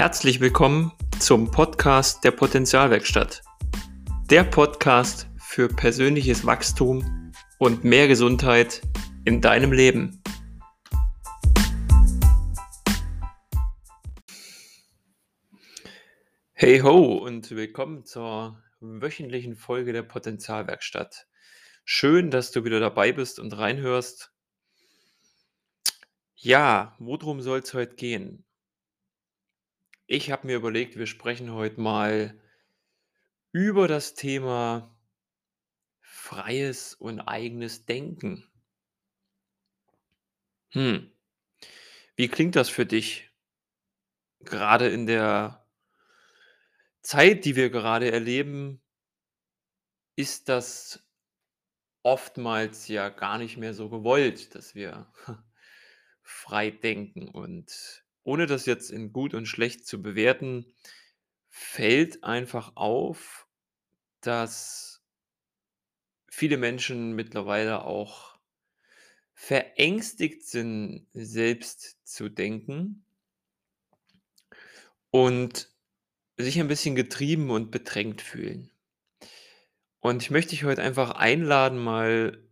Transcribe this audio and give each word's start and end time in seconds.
Herzlich 0.00 0.40
willkommen 0.40 0.92
zum 1.18 1.50
Podcast 1.50 2.24
der 2.24 2.30
Potenzialwerkstatt. 2.30 3.42
Der 4.30 4.44
Podcast 4.44 5.28
für 5.36 5.68
persönliches 5.68 6.46
Wachstum 6.46 7.34
und 7.58 7.84
mehr 7.84 8.08
Gesundheit 8.08 8.80
in 9.26 9.42
deinem 9.42 9.72
Leben. 9.72 10.22
Hey 16.54 16.78
ho 16.78 17.18
und 17.18 17.50
willkommen 17.50 18.06
zur 18.06 18.58
wöchentlichen 18.80 19.54
Folge 19.54 19.92
der 19.92 20.02
Potenzialwerkstatt. 20.02 21.26
Schön, 21.84 22.30
dass 22.30 22.52
du 22.52 22.64
wieder 22.64 22.80
dabei 22.80 23.12
bist 23.12 23.38
und 23.38 23.52
reinhörst. 23.52 24.32
Ja, 26.36 26.96
worum 26.98 27.42
soll 27.42 27.58
es 27.58 27.74
heute 27.74 27.96
gehen? 27.96 28.46
Ich 30.12 30.32
habe 30.32 30.48
mir 30.48 30.56
überlegt, 30.56 30.96
wir 30.96 31.06
sprechen 31.06 31.52
heute 31.52 31.80
mal 31.80 32.36
über 33.52 33.86
das 33.86 34.14
Thema 34.14 34.92
freies 36.00 36.94
und 36.94 37.20
eigenes 37.20 37.86
Denken. 37.86 38.44
Hm, 40.70 41.12
wie 42.16 42.26
klingt 42.26 42.56
das 42.56 42.68
für 42.68 42.86
dich? 42.86 43.30
Gerade 44.40 44.88
in 44.88 45.06
der 45.06 45.64
Zeit, 47.02 47.44
die 47.44 47.54
wir 47.54 47.70
gerade 47.70 48.10
erleben, 48.10 48.82
ist 50.16 50.48
das 50.48 51.08
oftmals 52.02 52.88
ja 52.88 53.10
gar 53.10 53.38
nicht 53.38 53.58
mehr 53.58 53.74
so 53.74 53.88
gewollt, 53.88 54.56
dass 54.56 54.74
wir 54.74 55.06
frei 56.24 56.72
denken. 56.72 57.28
Und 57.28 58.02
ohne 58.22 58.46
das 58.46 58.66
jetzt 58.66 58.90
in 58.90 59.12
gut 59.12 59.34
und 59.34 59.46
schlecht 59.46 59.86
zu 59.86 60.02
bewerten, 60.02 60.66
fällt 61.48 62.24
einfach 62.24 62.72
auf, 62.76 63.46
dass 64.20 65.02
viele 66.28 66.56
Menschen 66.56 67.14
mittlerweile 67.14 67.84
auch 67.84 68.38
verängstigt 69.34 70.44
sind, 70.44 71.06
selbst 71.12 71.98
zu 72.06 72.28
denken 72.28 73.04
und 75.10 75.70
sich 76.36 76.60
ein 76.60 76.68
bisschen 76.68 76.94
getrieben 76.94 77.50
und 77.50 77.70
bedrängt 77.70 78.22
fühlen. 78.22 78.70
Und 80.00 80.22
ich 80.22 80.30
möchte 80.30 80.50
dich 80.50 80.64
heute 80.64 80.82
einfach 80.82 81.12
einladen, 81.12 81.78
mal 81.78 82.49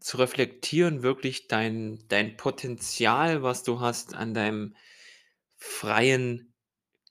zu 0.00 0.16
reflektieren, 0.16 1.02
wirklich 1.02 1.46
dein, 1.48 2.02
dein 2.08 2.36
Potenzial, 2.36 3.42
was 3.42 3.62
du 3.62 3.80
hast 3.80 4.14
an 4.14 4.34
deinem 4.34 4.74
freien 5.56 6.54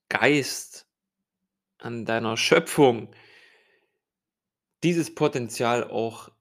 Geist, 0.10 0.88
an 1.78 2.06
deiner 2.06 2.36
Schöpfung, 2.36 3.14
dieses 4.84 5.14
Potenzial 5.14 5.90
auch 5.90 6.32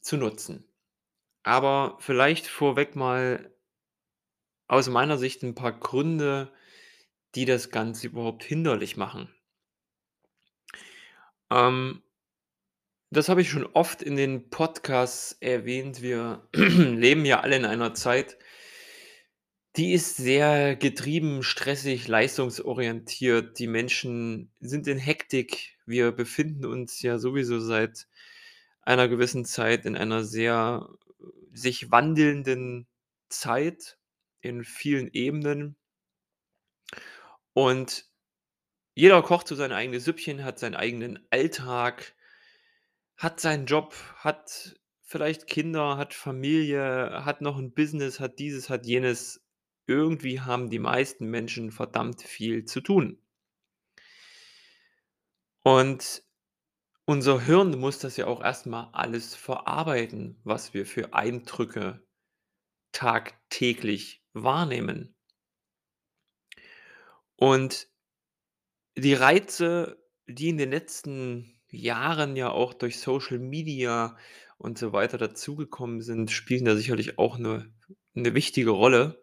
zu 0.00 0.16
nutzen. 0.16 0.64
Aber 1.42 1.96
vielleicht 2.00 2.46
vorweg 2.46 2.96
mal 2.96 3.52
aus 4.68 4.88
meiner 4.88 5.16
Sicht 5.16 5.42
ein 5.42 5.54
paar 5.54 5.72
Gründe, 5.72 6.52
die 7.34 7.44
das 7.44 7.70
Ganze 7.70 8.08
überhaupt 8.08 8.42
hinderlich 8.44 8.96
machen. 8.96 9.32
Ähm, 11.50 12.02
das 13.10 13.28
habe 13.28 13.40
ich 13.40 13.50
schon 13.50 13.66
oft 13.66 14.02
in 14.02 14.16
den 14.16 14.50
Podcasts 14.50 15.36
erwähnt. 15.40 16.02
Wir 16.02 16.48
leben 16.52 17.24
ja 17.24 17.40
alle 17.40 17.56
in 17.56 17.64
einer 17.64 17.94
Zeit, 17.94 18.36
die 19.76 19.92
ist 19.92 20.16
sehr 20.16 20.74
getrieben, 20.74 21.42
stressig, 21.42 22.08
leistungsorientiert. 22.08 23.58
Die 23.58 23.66
Menschen 23.66 24.50
sind 24.58 24.86
in 24.88 24.98
Hektik. 24.98 25.76
Wir 25.84 26.12
befinden 26.12 26.64
uns 26.64 27.02
ja 27.02 27.18
sowieso 27.18 27.60
seit 27.60 28.08
einer 28.82 29.08
gewissen 29.08 29.44
Zeit 29.44 29.84
in 29.84 29.96
einer 29.96 30.24
sehr 30.24 30.88
sich 31.52 31.90
wandelnden 31.90 32.86
Zeit 33.28 33.98
in 34.40 34.64
vielen 34.64 35.12
Ebenen. 35.12 35.76
Und 37.52 38.06
jeder 38.94 39.22
kocht 39.22 39.46
so 39.48 39.54
sein 39.54 39.72
eigenes 39.72 40.04
Süppchen, 40.04 40.42
hat 40.44 40.58
seinen 40.58 40.74
eigenen 40.74 41.26
Alltag, 41.30 42.14
hat 43.16 43.40
seinen 43.40 43.66
Job, 43.66 43.94
hat 44.16 44.78
vielleicht 45.02 45.46
Kinder, 45.46 45.96
hat 45.96 46.14
Familie, 46.14 47.24
hat 47.24 47.40
noch 47.40 47.58
ein 47.58 47.72
Business, 47.72 48.20
hat 48.20 48.38
dieses, 48.38 48.68
hat 48.68 48.86
jenes. 48.86 49.42
Irgendwie 49.86 50.40
haben 50.40 50.68
die 50.68 50.80
meisten 50.80 51.26
Menschen 51.30 51.70
verdammt 51.70 52.22
viel 52.22 52.64
zu 52.64 52.80
tun. 52.80 53.22
Und 55.62 56.24
unser 57.04 57.40
Hirn 57.40 57.78
muss 57.78 58.00
das 58.00 58.16
ja 58.16 58.26
auch 58.26 58.42
erstmal 58.42 58.88
alles 58.92 59.36
verarbeiten, 59.36 60.40
was 60.42 60.74
wir 60.74 60.86
für 60.86 61.14
Eindrücke 61.14 62.04
tagtäglich 62.90 64.24
wahrnehmen. 64.32 65.14
Und 67.36 67.88
die 68.96 69.14
Reize, 69.14 70.02
die 70.26 70.48
in 70.48 70.58
den 70.58 70.70
letzten 70.70 71.55
Jahren 71.76 72.36
ja 72.36 72.50
auch 72.50 72.74
durch 72.74 72.98
Social 73.00 73.38
Media 73.38 74.16
und 74.58 74.78
so 74.78 74.92
weiter 74.92 75.18
dazugekommen 75.18 76.00
sind, 76.02 76.30
spielen 76.30 76.64
da 76.64 76.76
sicherlich 76.76 77.18
auch 77.18 77.36
eine 77.38 77.72
'ne 78.14 78.34
wichtige 78.34 78.70
Rolle. 78.70 79.22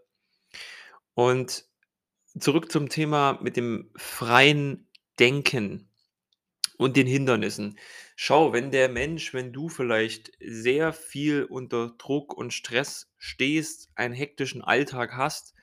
Und 1.18 1.66
zurück 2.40 2.72
zum 2.72 2.90
Thema 2.90 3.40
mit 3.42 3.58
dem 3.58 3.92
freien 3.96 4.88
Denken 5.20 5.90
und 6.78 6.98
den 6.98 7.08
Hindernissen. 7.08 7.80
Schau, 8.16 8.54
wenn 8.54 8.72
der 8.72 8.90
Mensch 8.90 9.34
wenn 9.34 9.54
du 9.54 9.70
vielleicht 9.70 10.32
sehr 10.42 10.94
viel 10.94 11.46
unter 11.46 11.96
Druck 11.98 12.34
und 12.38 12.54
Stress 12.54 13.12
stehst, 13.18 13.90
einen 13.96 14.14
hektischen 14.16 14.64
Alltag 14.64 15.14
hast, 15.18 15.56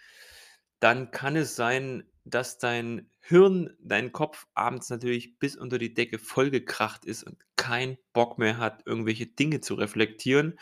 dann 0.81 1.11
kann 1.13 1.37
es 1.37 1.57
sein, 1.57 2.10
dass 2.25 2.59
dein 2.59 3.11
Hirn, 3.21 3.75
dein 3.81 4.13
Kopf 4.13 4.47
abends 4.55 4.91
natürlich 4.91 5.39
bis 5.39 5.57
unter 5.57 5.79
die 5.79 5.95
Decke 5.95 6.19
vollgekracht 6.19 7.05
ist 7.05 7.23
und 7.25 7.39
keinen 7.57 7.99
Bock 8.13 8.39
mehr 8.39 8.59
hat, 8.59 8.83
irgendwelche 8.87 9.27
Dinge 9.27 9.61
zu 9.61 9.75
reflektieren, 9.75 10.59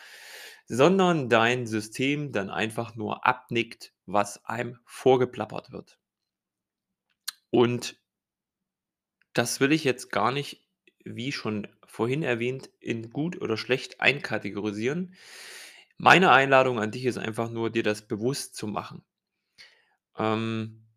sondern 0.67 1.29
dein 1.29 1.67
System 1.67 2.33
dann 2.33 2.51
einfach 2.51 2.95
nur 2.95 3.27
abnickt, 3.27 3.93
was 4.07 4.45
einem 4.45 4.79
vorgeplappert 4.85 5.73
wird. 5.73 5.99
Und 7.51 7.99
das 9.33 9.61
will 9.61 9.73
ich 9.73 9.85
jetzt 9.85 10.11
gar 10.11 10.33
nicht, 10.33 10.67
wie 11.05 11.33
schon 11.33 11.69
vorhin 11.87 12.23
erwähnt, 12.23 12.71
in 12.81 13.11
gut 13.11 13.41
oder 13.41 13.57
schlecht 13.57 14.01
einkategorisieren. 14.01 15.15
Meine 15.97 16.31
Einladung 16.31 16.79
an 16.79 16.91
dich 16.91 17.07
ist 17.07 17.19
einfach 17.19 17.51
nur, 17.51 17.71
dir 17.71 17.83
das 17.83 18.07
bewusst 18.07 18.55
zu 18.55 18.67
machen. 18.67 19.05
Ähm 20.17 20.88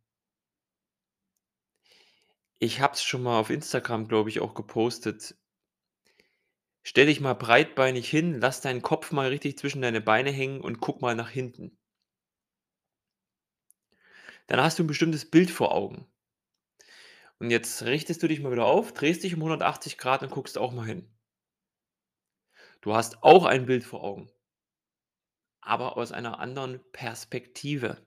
ich 2.63 2.79
habe 2.79 2.93
es 2.93 3.01
schon 3.01 3.23
mal 3.23 3.39
auf 3.39 3.49
Instagram, 3.49 4.07
glaube 4.07 4.29
ich, 4.29 4.39
auch 4.39 4.53
gepostet. 4.53 5.35
Stell 6.83 7.07
dich 7.07 7.19
mal 7.19 7.33
breitbeinig 7.33 8.07
hin, 8.07 8.39
lass 8.39 8.61
deinen 8.61 8.83
Kopf 8.83 9.11
mal 9.11 9.29
richtig 9.29 9.57
zwischen 9.57 9.81
deine 9.81 9.99
Beine 9.99 10.29
hängen 10.29 10.61
und 10.61 10.79
guck 10.79 11.01
mal 11.01 11.15
nach 11.15 11.31
hinten. 11.31 11.75
Dann 14.45 14.61
hast 14.61 14.77
du 14.77 14.83
ein 14.83 14.87
bestimmtes 14.87 15.29
Bild 15.29 15.49
vor 15.49 15.73
Augen. 15.73 16.05
Und 17.39 17.49
jetzt 17.49 17.81
richtest 17.81 18.21
du 18.21 18.27
dich 18.27 18.39
mal 18.41 18.51
wieder 18.51 18.65
auf, 18.65 18.93
drehst 18.93 19.23
dich 19.23 19.33
um 19.33 19.39
180 19.39 19.97
Grad 19.97 20.21
und 20.21 20.29
guckst 20.29 20.59
auch 20.59 20.71
mal 20.71 20.85
hin. 20.85 21.11
Du 22.81 22.93
hast 22.93 23.23
auch 23.23 23.45
ein 23.45 23.65
Bild 23.65 23.83
vor 23.83 24.03
Augen, 24.03 24.29
aber 25.61 25.97
aus 25.97 26.11
einer 26.11 26.39
anderen 26.39 26.79
Perspektive. 26.91 28.05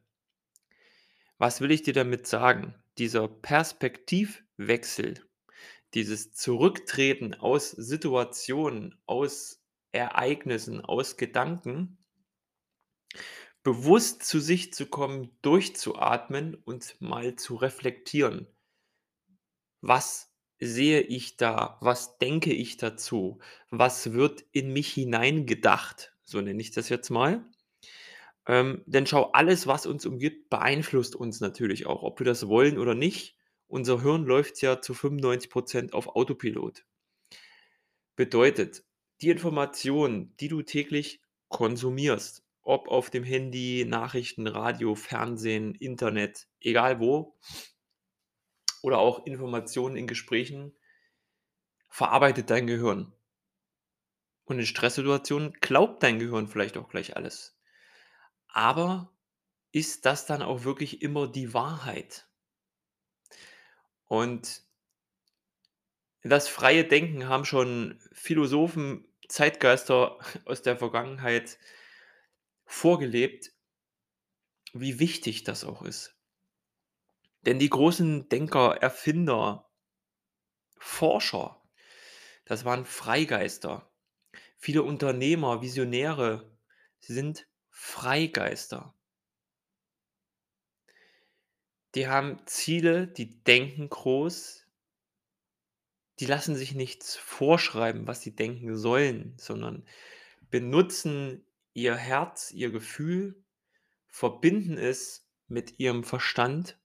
Was 1.38 1.60
will 1.60 1.72
ich 1.72 1.82
dir 1.82 1.92
damit 1.94 2.28
sagen? 2.28 2.80
Dieser 2.98 3.28
Perspektivwechsel, 3.28 5.24
dieses 5.94 6.32
Zurücktreten 6.32 7.34
aus 7.34 7.70
Situationen, 7.70 9.00
aus 9.06 9.62
Ereignissen, 9.92 10.80
aus 10.80 11.16
Gedanken, 11.16 11.98
bewusst 13.62 14.24
zu 14.24 14.40
sich 14.40 14.74
zu 14.74 14.86
kommen, 14.86 15.30
durchzuatmen 15.42 16.54
und 16.54 17.00
mal 17.00 17.36
zu 17.36 17.56
reflektieren. 17.56 18.46
Was 19.80 20.32
sehe 20.60 21.00
ich 21.00 21.36
da? 21.36 21.78
Was 21.80 22.18
denke 22.18 22.52
ich 22.52 22.76
dazu? 22.76 23.38
Was 23.70 24.12
wird 24.12 24.44
in 24.52 24.72
mich 24.72 24.92
hineingedacht? 24.92 26.14
So 26.22 26.40
nenne 26.40 26.60
ich 26.60 26.70
das 26.70 26.88
jetzt 26.88 27.10
mal. 27.10 27.44
Ähm, 28.46 28.82
denn 28.86 29.06
schau, 29.06 29.30
alles, 29.32 29.66
was 29.66 29.86
uns 29.86 30.04
umgibt, 30.04 30.50
beeinflusst 30.50 31.16
uns 31.16 31.40
natürlich 31.40 31.86
auch, 31.86 32.02
ob 32.02 32.20
wir 32.20 32.26
das 32.26 32.48
wollen 32.48 32.78
oder 32.78 32.94
nicht. 32.94 33.36
Unser 33.66 34.02
Hirn 34.02 34.24
läuft 34.24 34.60
ja 34.60 34.80
zu 34.80 34.92
95% 34.92 35.92
auf 35.92 36.08
Autopilot. 36.08 36.84
Bedeutet, 38.16 38.84
die 39.22 39.30
Informationen, 39.30 40.36
die 40.38 40.48
du 40.48 40.62
täglich 40.62 41.20
konsumierst, 41.48 42.44
ob 42.62 42.88
auf 42.88 43.10
dem 43.10 43.24
Handy, 43.24 43.84
Nachrichten, 43.86 44.46
Radio, 44.46 44.94
Fernsehen, 44.94 45.74
Internet, 45.74 46.46
egal 46.60 47.00
wo 47.00 47.36
oder 48.82 48.98
auch 48.98 49.24
Informationen 49.24 49.96
in 49.96 50.06
Gesprächen 50.06 50.76
verarbeitet 51.88 52.50
dein 52.50 52.66
Gehirn. 52.66 53.12
Und 54.44 54.58
in 54.58 54.66
Stresssituationen 54.66 55.54
glaubt 55.60 56.02
dein 56.02 56.18
Gehirn 56.18 56.48
vielleicht 56.48 56.76
auch 56.76 56.88
gleich 56.88 57.16
alles. 57.16 57.53
Aber 58.54 59.12
ist 59.72 60.06
das 60.06 60.26
dann 60.26 60.40
auch 60.40 60.62
wirklich 60.62 61.02
immer 61.02 61.26
die 61.26 61.52
Wahrheit? 61.54 62.28
Und 64.06 64.62
das 66.22 66.46
freie 66.46 66.84
Denken 66.84 67.28
haben 67.28 67.44
schon 67.44 68.00
Philosophen, 68.12 69.08
Zeitgeister 69.28 70.20
aus 70.44 70.62
der 70.62 70.76
Vergangenheit 70.76 71.58
vorgelebt, 72.64 73.52
wie 74.72 75.00
wichtig 75.00 75.42
das 75.42 75.64
auch 75.64 75.82
ist. 75.82 76.14
Denn 77.46 77.58
die 77.58 77.70
großen 77.70 78.28
Denker, 78.28 78.76
Erfinder, 78.76 79.68
Forscher, 80.78 81.60
das 82.44 82.64
waren 82.64 82.84
Freigeister. 82.84 83.90
Viele 84.58 84.84
Unternehmer, 84.84 85.60
Visionäre 85.60 86.56
sind 87.00 87.48
Freigeister. 87.86 88.94
Die 91.94 92.08
haben 92.08 92.44
Ziele, 92.46 93.06
die 93.06 93.44
denken 93.44 93.90
groß, 93.90 94.66
die 96.18 96.26
lassen 96.26 96.56
sich 96.56 96.74
nichts 96.74 97.14
vorschreiben, 97.14 98.06
was 98.06 98.22
sie 98.22 98.34
denken 98.34 98.74
sollen, 98.76 99.34
sondern 99.38 99.86
benutzen 100.50 101.46
ihr 101.74 101.94
Herz, 101.94 102.50
ihr 102.52 102.70
Gefühl, 102.70 103.44
verbinden 104.08 104.78
es 104.78 105.28
mit 105.46 105.78
ihrem 105.78 106.04
Verstand 106.04 106.78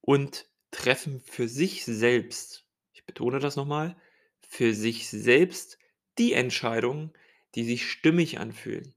und 0.00 0.48
treffen 0.70 1.20
für 1.20 1.48
sich 1.48 1.84
selbst, 1.84 2.64
ich 2.92 3.04
betone 3.04 3.40
das 3.40 3.56
nochmal, 3.56 4.00
für 4.40 4.72
sich 4.72 5.10
selbst 5.10 5.78
die 6.16 6.32
Entscheidungen, 6.32 7.12
die 7.56 7.64
sich 7.64 7.90
stimmig 7.90 8.38
anfühlen. 8.38 8.94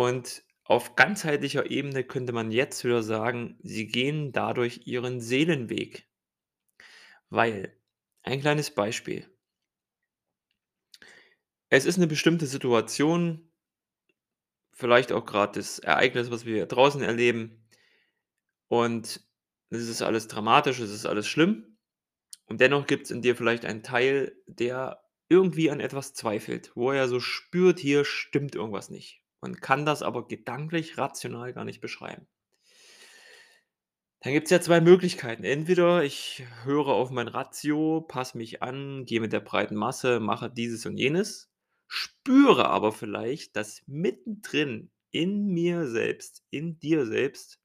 Und 0.00 0.44
auf 0.64 0.96
ganzheitlicher 0.96 1.70
Ebene 1.70 2.04
könnte 2.04 2.32
man 2.32 2.50
jetzt 2.50 2.84
wieder 2.84 3.02
sagen, 3.02 3.58
sie 3.62 3.86
gehen 3.86 4.32
dadurch 4.32 4.86
ihren 4.86 5.20
Seelenweg. 5.20 6.08
Weil, 7.28 7.76
ein 8.22 8.40
kleines 8.40 8.74
Beispiel. 8.74 9.28
Es 11.68 11.84
ist 11.84 11.98
eine 11.98 12.06
bestimmte 12.06 12.46
Situation, 12.46 13.52
vielleicht 14.72 15.12
auch 15.12 15.26
gerade 15.26 15.58
das 15.58 15.80
Ereignis, 15.80 16.30
was 16.30 16.46
wir 16.46 16.64
draußen 16.64 17.02
erleben, 17.02 17.62
und 18.68 19.22
es 19.68 19.86
ist 19.86 20.00
alles 20.00 20.28
dramatisch, 20.28 20.78
es 20.78 20.92
ist 20.92 21.04
alles 21.04 21.28
schlimm. 21.28 21.76
Und 22.46 22.62
dennoch 22.62 22.86
gibt 22.86 23.04
es 23.04 23.10
in 23.10 23.20
dir 23.20 23.36
vielleicht 23.36 23.66
einen 23.66 23.82
Teil, 23.82 24.34
der 24.46 25.04
irgendwie 25.28 25.70
an 25.70 25.78
etwas 25.78 26.14
zweifelt, 26.14 26.72
wo 26.74 26.90
er 26.90 27.06
so 27.06 27.20
spürt, 27.20 27.78
hier 27.78 28.06
stimmt 28.06 28.54
irgendwas 28.54 28.88
nicht 28.88 29.19
und 29.40 29.60
kann 29.62 29.86
das 29.86 30.02
aber 30.02 30.26
gedanklich, 30.28 30.98
rational 30.98 31.52
gar 31.52 31.64
nicht 31.64 31.80
beschreiben. 31.80 32.26
Dann 34.22 34.32
gibt 34.34 34.46
es 34.46 34.50
ja 34.50 34.60
2 34.60 34.80
Möglichkeiten. 34.80 35.44
Entweder 35.44 36.04
ich 36.04 36.44
höre 36.64 36.88
auf 36.88 37.10
mein 37.10 37.28
Ratio, 37.28 38.02
passe 38.02 38.36
mich 38.36 38.62
an, 38.62 39.04
gehe 39.06 39.20
mit 39.20 39.32
der 39.32 39.40
breiten 39.40 39.74
Masse, 39.76 40.20
mache 40.20 40.50
dieses 40.50 40.84
und 40.86 40.98
jenes, 40.98 41.50
spüre 41.86 42.68
aber 42.68 42.92
vielleicht, 42.92 43.56
dass 43.56 43.82
mittendrin 43.86 44.90
in 45.10 45.46
mir 45.46 45.86
selbst, 45.88 46.42
in 46.50 46.78
dir 46.78 47.06
selbst 47.06 47.60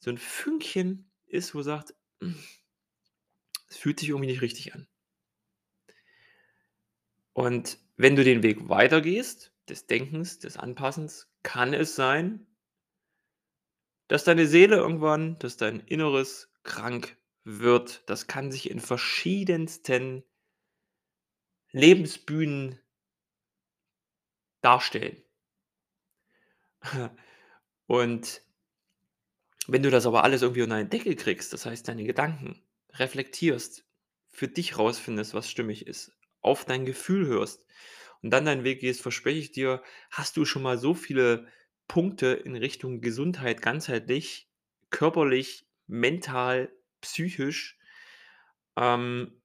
so 0.00 0.10
ein 0.10 0.18
Fünkchen 0.18 1.10
ist, 1.26 1.54
wo 1.54 1.62
sagt: 1.62 1.94
„Es 3.68 3.78
fühlt 3.78 3.98
sich 4.00 4.10
irgendwie 4.10 4.26
nicht 4.28 4.42
richtig 4.42 4.74
an.“ 4.74 4.86
Und 7.32 7.78
wenn 7.96 8.16
du 8.16 8.24
den 8.24 8.42
Weg 8.42 8.68
weitergehst, 8.68 9.52
des 9.70 9.86
Denkens, 9.86 10.38
des 10.38 10.56
Anpassens, 10.56 11.28
kann 11.42 11.72
es 11.72 11.94
sein 11.94 12.46
dass 14.10 14.24
deine 14.24 14.48
Seele 14.48 14.74
irgendwann, 14.74 15.38
dass 15.38 15.56
dein 15.56 15.78
Inneres 15.86 16.52
krank 16.64 17.16
wird. 17.44 18.02
Das 18.10 18.26
kann 18.26 18.50
sich 18.50 18.68
in 18.68 18.80
verschiedensten 18.80 20.24
Lebensbühnen 21.70 22.80
darstellen. 24.62 25.22
Und 27.86 28.42
wenn 29.68 29.84
du 29.84 29.92
das 29.92 30.06
aber 30.06 30.24
alles 30.24 30.42
irgendwie 30.42 30.62
unter 30.62 30.74
einen 30.74 30.90
Deckel 30.90 31.14
kriegst, 31.14 31.52
das 31.52 31.64
heißt, 31.64 31.86
deine 31.86 32.02
Gedanken 32.02 32.60
reflektierst, 32.94 33.86
für 34.26 34.48
dich 34.48 34.76
rausfindest, 34.76 35.34
was 35.34 35.48
stimmig 35.48 35.86
ist, 35.86 36.10
auf 36.40 36.64
dein 36.64 36.84
Gefühl 36.84 37.28
hörst 37.28 37.64
und 38.22 38.30
dann 38.30 38.44
deinen 38.46 38.64
Weg 38.64 38.80
gehst, 38.80 39.02
verspreche 39.02 39.38
ich 39.40 39.52
dir, 39.52 39.82
hast 40.10 40.36
du 40.36 40.44
schon 40.44 40.62
mal 40.62 40.78
so 40.78 40.94
viele 40.94 41.48
Punkte 41.88 42.28
in 42.28 42.56
Richtung 42.56 43.00
Gesundheit 43.00 43.62
ganzheitlich, 43.62 44.48
körperlich, 44.90 45.66
mental, 45.86 46.72
psychisch, 47.00 47.78
ähm, 48.76 49.40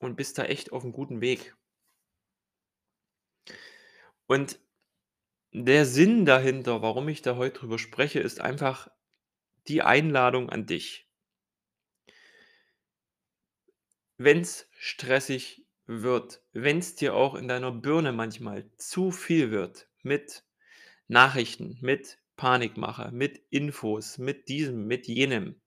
und 0.00 0.16
bist 0.16 0.38
da 0.38 0.44
echt 0.44 0.72
auf 0.72 0.84
'm 0.84 0.92
guten 0.92 1.20
Weg. 1.20 1.54
Und 4.30 4.58
der 5.52 5.86
Sinn 5.86 6.26
dahinter, 6.26 6.82
warum 6.82 7.08
ich 7.08 7.22
da 7.22 7.36
heute 7.36 7.60
drüber 7.60 7.78
spreche, 7.78 8.20
ist 8.20 8.40
einfach 8.40 8.90
die 9.68 9.82
Einladung 9.82 10.50
an 10.50 10.66
dich. 10.66 11.04
Wenn's 14.20 14.66
stressig 14.78 15.61
wird, 15.86 16.42
wenn's 16.52 16.94
dir 16.94 17.14
auch 17.14 17.34
in 17.34 17.48
deiner 17.48 17.72
Birne 17.72 18.12
manchmal 18.12 18.70
zu 18.76 19.10
viel 19.10 19.50
wird 19.50 19.88
mit 20.02 20.44
Nachrichten, 21.08 21.78
mit 21.80 22.18
Panikmache, 22.36 23.10
mit 23.12 23.38
Infos, 23.50 24.18
mit 24.18 24.48
diesem, 24.48 24.86
mit 24.86 25.06
jenem. 25.06 25.60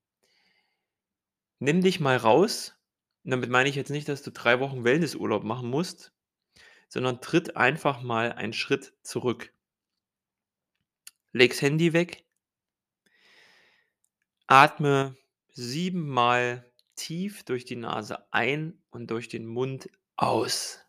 Nimm 1.59 1.81
dich 1.81 1.99
mal 1.99 2.17
raus. 2.17 2.75
Und 3.23 3.31
damit 3.31 3.49
meine 3.49 3.69
ich 3.69 3.75
jetzt 3.75 3.89
nicht, 3.89 4.09
dass 4.09 4.23
du 4.23 4.31
3 4.31 4.59
Wochen 4.59 4.83
Wellnessurlaub 4.83 5.43
machen 5.43 5.69
musst, 5.69 6.13
sondern 6.89 7.21
tritt 7.21 7.57
einfach 7.57 8.01
mal 8.01 8.31
einen 8.31 8.53
Schritt 8.53 8.93
zurück. 9.01 9.51
Leg's 11.31 11.61
Handy 11.61 11.93
weg. 11.93 12.23
Atme 14.47 15.17
siebenmal 15.49 16.71
tief 16.95 17.43
durch 17.43 17.65
die 17.65 17.75
Nase 17.75 18.31
ein 18.31 18.81
und 18.91 19.11
durch 19.11 19.27
den 19.27 19.45
Mund 19.45 19.89
aus. 20.17 20.79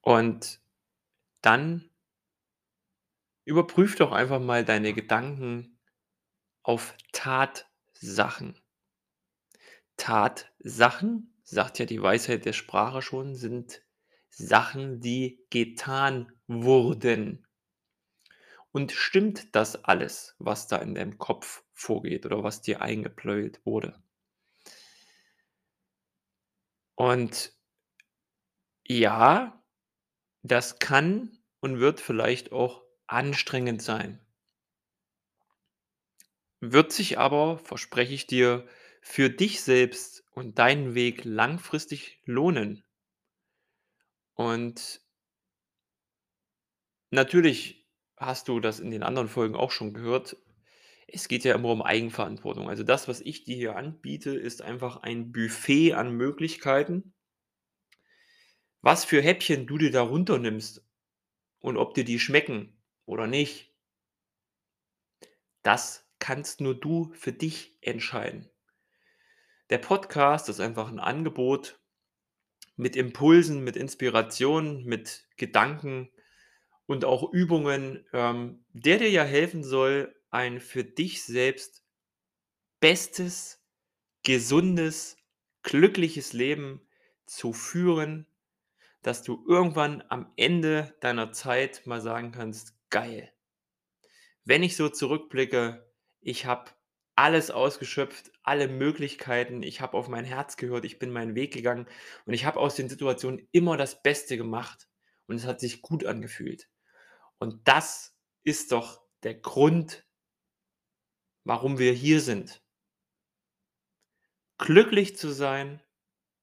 Und 0.00 0.60
dann 1.40 1.90
überprüf 3.44 3.96
doch 3.96 4.12
einfach 4.12 4.40
mal 4.40 4.64
deine 4.64 4.92
Gedanken 4.92 5.78
auf 6.62 6.94
Tatsachen. 7.12 8.60
Tatsachen, 9.96 11.34
sagt 11.42 11.78
ja 11.78 11.86
die 11.86 12.02
Weisheit 12.02 12.44
der 12.44 12.52
Sprache 12.52 13.02
schon, 13.02 13.34
sind 13.34 13.82
Sachen, 14.30 15.00
die 15.00 15.44
getan 15.50 16.32
wurden. 16.46 17.46
Und 18.72 18.92
stimmt 18.92 19.54
das 19.54 19.84
alles, 19.84 20.34
was 20.38 20.66
da 20.66 20.78
in 20.78 20.94
deinem 20.94 21.16
Kopf 21.18 21.63
vorgeht 21.74 22.26
oder 22.26 22.42
was 22.42 22.62
dir 22.62 22.80
eingepläut 22.82 23.60
wurde? 23.66 24.02
Und 26.96 27.52
ja, 28.88 29.62
das 30.42 30.78
kann 30.78 31.38
und 31.60 31.80
wird 31.80 32.00
vielleicht 32.00 32.52
auch 32.52 32.84
anstrengend 33.06 33.82
sein. 33.82 34.20
Wird 36.58 36.90
sich 36.90 37.16
aber, 37.16 37.58
verspreche 37.58 38.12
ich 38.12 38.26
dir, 38.26 38.66
für 39.00 39.30
dich 39.30 39.62
selbst 39.62 40.24
und 40.32 40.58
deinen 40.58 40.96
Weg 40.96 41.24
langfristig 41.24 42.20
lohnen. 42.24 42.82
Und 44.36 45.00
natürlich 47.10 47.88
hast 48.18 48.48
du 48.48 48.60
das 48.60 48.78
in 48.78 48.90
den 48.90 49.02
anderen 49.02 49.28
Folgen 49.28 49.56
auch 49.56 49.70
schon 49.70 49.94
gehört. 49.94 50.36
Es 51.14 51.28
geht 51.28 51.44
ja 51.44 51.54
immer 51.54 51.70
um 51.70 51.82
Eigenverantwortung. 51.82 52.68
Also 52.68 52.82
das, 52.82 53.08
was 53.08 53.20
ich 53.20 53.44
dir 53.44 53.56
hier 53.56 53.76
anbiete, 53.76 54.30
ist 54.30 54.62
einfach 54.62 55.02
ein 55.02 55.32
Buffet 55.32 55.94
an 55.94 56.12
Möglichkeiten 56.16 57.14
was 58.84 59.06
für 59.06 59.22
Häppchen 59.22 59.66
du 59.66 59.78
dir 59.78 59.90
da 59.90 60.02
runternimmst 60.02 60.86
und 61.60 61.78
ob 61.78 61.94
dir 61.94 62.04
die 62.04 62.20
schmecken 62.20 62.76
oder 63.06 63.26
nicht 63.26 63.72
das 65.62 66.06
kannst 66.18 66.60
nur 66.60 66.74
du 66.78 67.10
für 67.14 67.32
dich 67.32 67.78
entscheiden. 67.80 68.50
Der 69.70 69.78
Podcast 69.78 70.50
ist 70.50 70.60
einfach 70.60 70.92
ein 70.92 70.98
Angebot 70.98 71.80
mit 72.76 72.94
Impulsen, 72.94 73.64
mit 73.64 73.76
Inspiration, 73.76 74.84
mit 74.84 75.26
Gedanken 75.38 76.10
und 76.84 77.06
auch 77.06 77.32
Übungen, 77.32 78.06
ähm, 78.12 78.66
der 78.74 78.98
dir 78.98 79.08
ja 79.08 79.24
helfen 79.24 79.64
soll, 79.64 80.14
ein 80.34 80.60
für 80.60 80.84
dich 80.84 81.22
selbst 81.24 81.84
bestes, 82.80 83.62
gesundes, 84.24 85.16
glückliches 85.62 86.32
Leben 86.32 86.86
zu 87.24 87.52
führen, 87.52 88.26
dass 89.02 89.22
du 89.22 89.44
irgendwann 89.48 90.02
am 90.08 90.32
Ende 90.36 90.94
deiner 91.00 91.32
Zeit 91.32 91.86
mal 91.86 92.00
sagen 92.00 92.32
kannst, 92.32 92.74
geil. 92.90 93.32
Wenn 94.44 94.62
ich 94.62 94.76
so 94.76 94.88
zurückblicke, 94.88 95.90
ich 96.20 96.46
habe 96.46 96.70
alles 97.16 97.50
ausgeschöpft, 97.50 98.32
alle 98.42 98.66
Möglichkeiten, 98.66 99.62
ich 99.62 99.80
habe 99.80 99.96
auf 99.96 100.08
mein 100.08 100.24
Herz 100.24 100.56
gehört, 100.56 100.84
ich 100.84 100.98
bin 100.98 101.12
meinen 101.12 101.36
Weg 101.36 101.52
gegangen 101.52 101.86
und 102.26 102.34
ich 102.34 102.44
habe 102.44 102.58
aus 102.58 102.74
den 102.74 102.88
Situationen 102.88 103.46
immer 103.52 103.76
das 103.76 104.02
Beste 104.02 104.36
gemacht 104.36 104.88
und 105.26 105.36
es 105.36 105.46
hat 105.46 105.60
sich 105.60 105.80
gut 105.80 106.04
angefühlt. 106.04 106.68
Und 107.38 107.68
das 107.68 108.16
ist 108.42 108.72
doch 108.72 109.00
der 109.22 109.34
Grund, 109.34 110.04
warum 111.44 111.78
wir 111.78 111.92
hier 111.92 112.20
sind. 112.20 112.62
Glücklich 114.58 115.16
zu 115.16 115.30
sein 115.30 115.80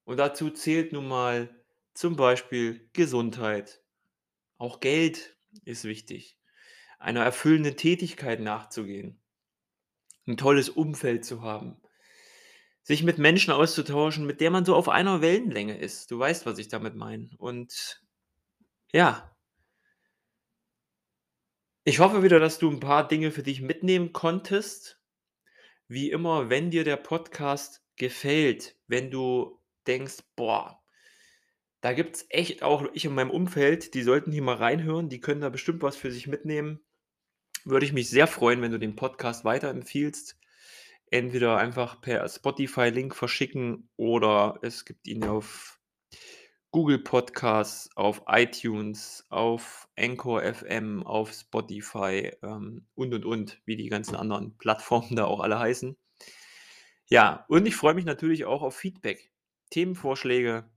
und 0.03 0.17
dazu 0.17 0.49
zählt 0.49 0.93
nun 0.93 1.07
mal 1.07 1.49
zum 1.93 2.15
Beispiel 2.15 2.89
Gesundheit. 2.93 3.81
Auch 4.57 4.79
Geld 4.79 5.37
ist 5.65 5.83
wichtig. 5.83 6.37
Einer 6.99 7.23
erfüllenden 7.23 7.77
Tätigkeit 7.77 8.39
nachzugehen. 8.39 9.19
Ein 10.27 10.37
tolles 10.37 10.69
Umfeld 10.69 11.25
zu 11.25 11.41
haben. 11.41 11.81
Sich 12.83 13.03
mit 13.03 13.17
Menschen 13.17 13.51
auszutauschen, 13.51 14.25
mit 14.25 14.41
der 14.41 14.51
man 14.51 14.65
so 14.65 14.75
auf 14.75 14.89
einer 14.89 15.21
Wellenlänge 15.21 15.77
ist. 15.77 16.11
Du 16.11 16.19
weißt, 16.19 16.45
was 16.45 16.57
ich 16.59 16.67
damit 16.67 16.95
meine. 16.95 17.29
Und 17.37 18.03
ja. 18.91 19.30
Ich 21.83 21.97
hoffe 21.97 22.21
wieder, 22.21 22.39
dass 22.39 22.59
du 22.59 22.69
ein 22.69 22.79
paar 22.79 23.07
Dinge 23.07 23.31
für 23.31 23.41
dich 23.41 23.59
mitnehmen 23.59 24.13
konntest. 24.13 25.01
Wie 25.87 26.11
immer, 26.11 26.47
wenn 26.51 26.69
dir 26.69 26.83
der 26.83 26.95
Podcast 26.95 27.83
gefällt, 27.95 28.77
wenn 28.85 29.09
du 29.09 29.59
denkst: 29.87 30.17
„Boah, 30.35 30.79
da 31.81 31.93
gibt's 31.93 32.27
echt 32.29 32.61
auch 32.61 32.85
ich 32.93 33.05
in 33.05 33.15
meinem 33.15 33.31
Umfeld, 33.31 33.95
die 33.95 34.03
sollten 34.03 34.31
hier 34.31 34.43
mal 34.43 34.57
reinhören, 34.57 35.09
die 35.09 35.21
können 35.21 35.41
da 35.41 35.49
bestimmt 35.49 35.81
was 35.81 35.97
für 35.97 36.11
sich 36.11 36.27
mitnehmen.“ 36.27 36.81
Würde 37.65 37.87
ich 37.87 37.93
mich 37.93 38.11
sehr 38.11 38.27
freuen, 38.27 38.61
wenn 38.61 38.71
du 38.71 38.77
den 38.77 38.95
Podcast 38.95 39.43
weiterempfiehlst. 39.43 40.39
Entweder 41.07 41.57
einfach 41.57 41.99
per 41.99 42.29
Spotify-Link 42.29 43.15
verschicken 43.15 43.89
oder 43.97 44.59
es 44.61 44.85
gibt 44.85 45.07
ihn 45.07 45.23
auf 45.23 45.80
Google 46.71 46.99
Podcasts, 46.99 47.89
auf 47.97 48.23
iTunes, 48.27 49.25
auf 49.29 49.89
Anchor 49.97 50.41
FM, 50.41 51.05
auf 51.05 51.33
Spotify, 51.33 52.31
ähm, 52.41 52.85
und, 52.95 53.13
und, 53.13 53.25
und, 53.25 53.61
wie 53.65 53.75
die 53.75 53.89
ganzen 53.89 54.15
anderen 54.15 54.55
Plattformen 54.57 55.17
da 55.17 55.25
auch 55.25 55.41
alle 55.41 55.59
heißen. 55.59 55.97
Ja, 57.09 57.45
und 57.49 57.65
ich 57.65 57.75
freue 57.75 57.93
mich 57.93 58.05
natürlich 58.05 58.45
auch 58.45 58.61
auf 58.61 58.75
Feedback, 58.75 59.31
Themenvorschläge. 59.69 60.69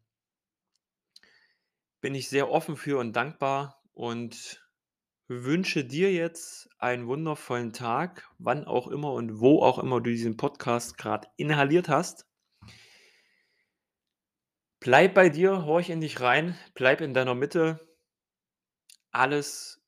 Bin 2.00 2.16
ich 2.16 2.28
sehr 2.28 2.50
offen 2.50 2.76
für 2.76 2.98
und 2.98 3.14
dankbar 3.14 3.80
und 3.92 4.64
wünsche 5.28 5.84
dir 5.84 6.12
jetzt 6.12 6.68
einen 6.78 7.06
wundervollen 7.06 7.72
Tag, 7.72 8.28
wann 8.38 8.64
auch 8.64 8.88
immer 8.88 9.12
und 9.12 9.40
wo 9.40 9.62
auch 9.62 9.78
immer 9.78 10.00
du 10.00 10.10
diesen 10.10 10.36
Podcast 10.36 10.98
gerade 10.98 11.28
inhaliert 11.36 11.88
hast. 11.88 12.26
Bleib 14.84 15.14
bei 15.14 15.30
dir, 15.30 15.64
horch 15.64 15.88
in 15.88 16.02
dich 16.02 16.20
rein, 16.20 16.58
bleib 16.74 17.00
in 17.00 17.14
deiner 17.14 17.34
Mitte. 17.34 17.80
Alles 19.12 19.82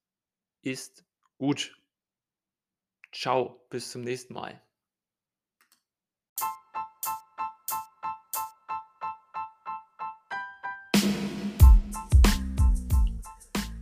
ist 0.63 1.05
gut. 1.37 1.77
Ciao, 3.13 3.61
bis 3.69 3.91
zum 3.91 4.01
nächsten 4.01 4.33
Mal. 4.33 4.63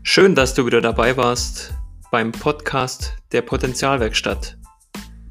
Schön, 0.03 0.35
dass 0.35 0.55
du 0.55 0.67
wieder 0.67 0.81
dabei 0.81 1.17
warst 1.17 1.75
beim 2.11 2.33
Podcast 2.33 3.15
der 3.31 3.43
Potenzialwerkstatt. 3.43 4.59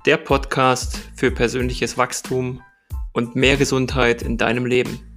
Der 0.05 0.15
Podcast 0.15 0.97
für 1.17 1.29
persönliches 1.29 1.97
Wachstum 1.97 2.63
und 3.11 3.35
mehr 3.35 3.57
Gesundheit 3.57 4.21
in 4.21 4.37
deinem 4.37 4.65
Leben. 4.65 5.12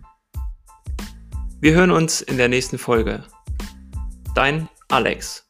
Wir 1.66 1.74
hören 1.74 1.90
uns 1.90 2.20
in 2.20 2.36
der 2.36 2.48
nächsten 2.48 2.78
Folge. 2.78 3.24
Dein 4.36 4.68
Alex. 4.86 5.45